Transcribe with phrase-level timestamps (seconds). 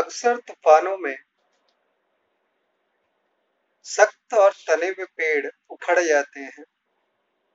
[0.00, 1.16] अक्सर तूफानों में
[3.86, 6.64] सख्त और तने हुए पेड़ उखड़ जाते हैं।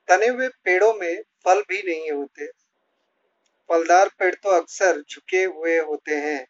[0.07, 2.47] तने हुए पेड़ों में फल भी नहीं होते।
[3.69, 6.47] फलदार पेड़ तो अक्सर झुके हुए होते हैं।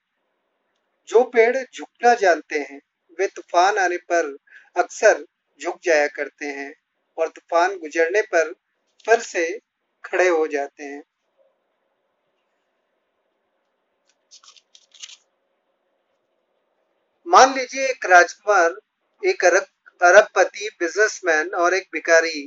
[1.07, 2.81] जो पेड़ झुकना जानते हैं,
[3.19, 4.35] वे तूफ़ान आने पर
[4.75, 5.25] अक्सर
[5.61, 6.73] झुक जाया करते हैं
[7.17, 8.53] और तूफ़ान गुजरने पर
[9.05, 9.59] फिर से
[10.05, 11.03] खड़े हो जाते हैं।
[17.27, 18.73] मान लीजिए एक राजकुमार
[19.23, 19.65] एक अरब
[20.01, 22.41] अरबपति बिजनेसमैन और एक भिखारी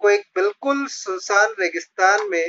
[0.00, 2.46] को एक बिल्कुल सुनसान रेगिस्तान में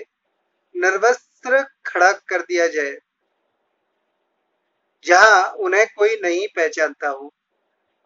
[0.76, 2.96] निर्वस्त्र खड़ा कर दिया जाए,
[5.06, 7.32] जहाँ उन्हें कोई नहीं पहचानता हो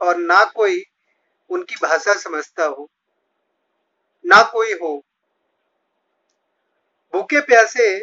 [0.01, 0.83] और ना कोई
[1.49, 2.89] उनकी भाषा समझता हो,
[4.25, 4.95] ना कोई हो।
[7.13, 7.97] भूखे प्यासे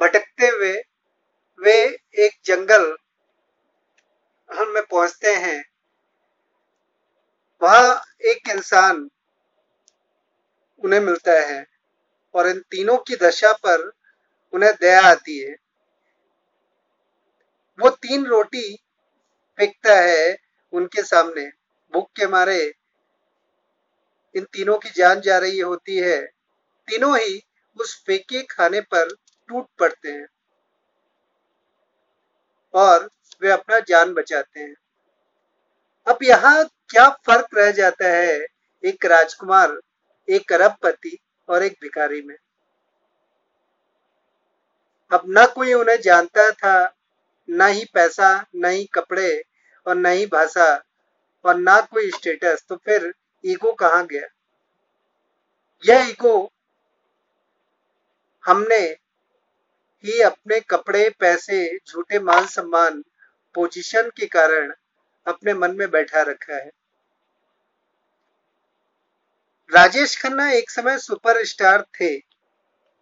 [0.00, 0.72] भटकते हुए
[1.60, 1.82] वे
[2.18, 2.94] एक जंगल
[4.50, 5.64] में पहुँचते हैं,
[7.62, 9.10] वहाँ एक इंसान
[10.84, 11.66] उन्हें मिलता है
[12.34, 13.92] और इन तीनों की दशा पर
[14.52, 15.56] उन्हें दया आती है।
[17.80, 18.76] वो तीन रोटी
[19.58, 20.36] फेंकता है
[20.72, 21.48] उनके सामने,
[21.92, 22.72] भूख के मारे
[24.36, 26.26] इन तीनों की जान जा रही होती है।
[26.88, 27.42] तीनों ही
[27.80, 29.14] उस फेंके खाने पर
[29.48, 30.26] टूट पड़ते हैं।
[32.74, 33.10] और
[33.42, 34.74] वे अपना जान बचाते हैं।
[36.06, 38.46] अब यहाँ क्या फ़र्क रह जाता है
[38.84, 39.80] एक राजकुमार,
[40.28, 42.36] एक अरबपति और एक भिखारी में?
[45.12, 46.94] अब न कोई उन्हें जानता था,
[47.50, 49.42] न ही पैसा, न ही कपड़े
[49.86, 50.82] और न ही भाषा
[51.44, 54.26] और ना कोई स्टेटस तो फिर ईगो कहाँ गया?
[55.84, 56.52] यह ईगो
[58.46, 58.96] हमने
[60.04, 63.02] ही अपने कपड़े, पैसे, झूठे मान सम्मान
[63.58, 64.72] पोजीशन के कारण
[65.26, 66.70] अपने मन में बैठा रखा है।
[69.70, 72.18] राजेश खन्ना एक समय सुपरस्टार थे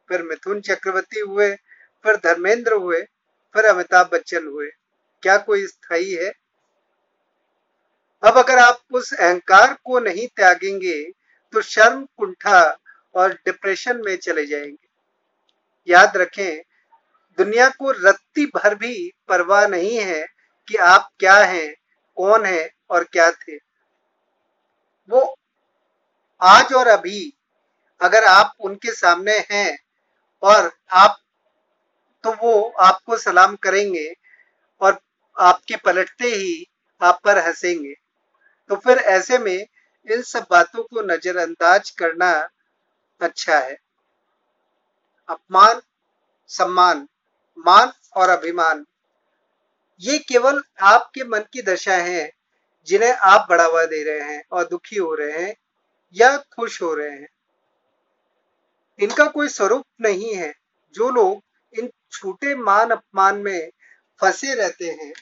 [0.08, 1.48] फिर मिथुन चक्रवर्ती हुए
[2.04, 3.00] फिर धर्मेंद्र हुए
[3.54, 4.68] फिर अमिताभ बच्चन हुए।
[5.22, 6.32] क्या कोई स्थायी है?
[8.22, 11.02] अब अगर आप उस अहंकार को नहीं त्यागेंगे
[11.52, 12.78] तो शर्म, कुंठा
[13.14, 14.88] और डिप्रेशन में चले जाएँगे।
[15.88, 16.62] याद रखें,
[17.38, 20.35] दुनिया को रत्ती भर भी परवाह नहीं है
[20.68, 21.74] कि आप क्या हैं,
[22.16, 23.56] कौन है और क्या थे।
[25.08, 25.36] वो
[26.40, 27.32] आज और अभी
[28.00, 29.78] अगर आप उनके सामने हैं
[30.42, 31.18] और आप
[32.24, 34.14] तो वो आपको सलाम करेंगे
[34.80, 34.98] और
[35.36, 36.66] आपके पलटते ही
[37.00, 37.94] आप पर हंसेंगे।
[38.70, 39.66] तो फिर ऐसे में
[40.08, 42.30] इन सब बातों को नजरअंदाज करना
[43.20, 43.76] अच्छा है।
[45.28, 45.80] अपमान,
[46.50, 47.06] सम्मान,
[47.58, 48.84] मान और अभिमान
[50.00, 52.32] ये केवल आपके मन की दशा है,
[52.86, 55.56] जिन्हें आप बढ़ावा दे रहे हैं और दुखी हो रहे हैं
[56.14, 57.28] या खुश हो रहे हैं।
[59.00, 60.54] इनका कोई स्वरूप नहीं है।
[60.94, 61.42] जो लोग
[61.78, 63.70] इन छोटे मान अपमान में
[64.20, 65.12] फंसे रहते हैं,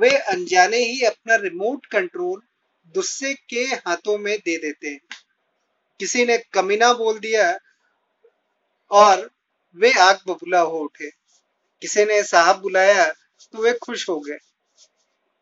[0.00, 2.42] वे अनजाने ही अपना रिमोट कंट्रोल
[2.94, 5.00] दूसरे के हाथों में दे देते हैं।
[5.98, 7.58] किसी ने कमीना बोल दिया
[8.90, 9.30] और
[9.76, 11.10] वे आग बबूला हो उठे।
[11.80, 13.14] किसी ने साहब बुलाया
[13.52, 14.38] तो वे खुश हो गए।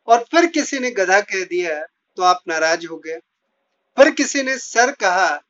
[0.07, 1.87] और फिर किसी ने गधा कह दिया
[2.17, 3.19] तो आप नाराज़ हो गए।
[3.97, 5.43] फिर किसी ने सर कहा,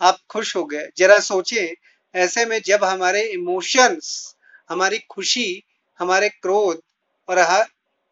[0.00, 1.74] आप खुश हो गए। जरा सोचे,
[2.14, 4.34] ऐसे में जब हमारे इमोशंस,
[4.70, 5.62] हमारी खुशी,
[5.98, 6.80] हमारे क्रोध
[7.28, 7.66] और हर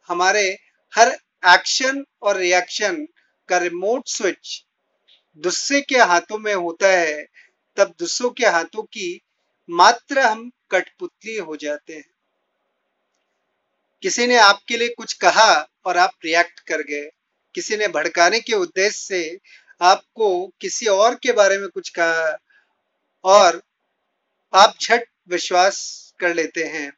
[0.09, 0.59] हमारे
[0.93, 3.07] हर एक्शन और रिएक्शन
[3.49, 4.65] का रिमोट स्विच
[5.37, 7.27] दूसरे के हाथों में होता है,
[7.77, 9.21] तब दूसरों के हाथों की
[9.71, 12.12] मात्र हम कठपुतली हो जाते हैं।
[14.03, 17.11] किसी ने आपके लिए कुछ कहा और आप रिएक्ट कर गए।
[17.55, 19.39] किसी ने भड़काने के उद्देश्य से
[19.81, 22.39] आपको किसी और के बारे में कुछ कहा
[23.25, 23.63] और
[24.55, 25.79] आप झट विश्वास
[26.21, 26.93] कर लेते हैं।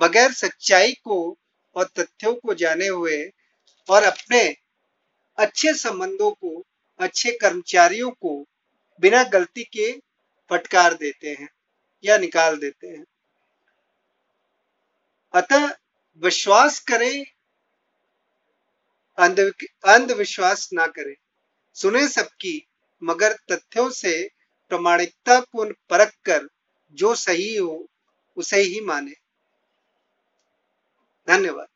[0.00, 1.36] बगैर सच्चाई को
[1.76, 3.30] और तथ्यों को जाने हुए
[3.88, 4.56] और अपने
[5.38, 6.64] अच्छे संबंधों को,
[6.98, 8.44] अच्छे कर्मचारियों को
[9.00, 9.92] बिना गलती के
[10.50, 11.48] फटकार देते हैं
[12.04, 13.04] या निकाल देते हैं।
[15.34, 15.74] अतः
[16.16, 17.24] विश्वास करें
[19.84, 21.16] अंधविश्वास ना करे।
[21.74, 22.68] सुने सबकी,
[23.02, 24.30] मगर तथ्यों से
[24.68, 26.48] प्रमाणिकता को परख कर,
[26.92, 27.90] जो सही हो,
[28.36, 29.12] उसे ही माने।
[31.28, 31.66] धन्यवाद।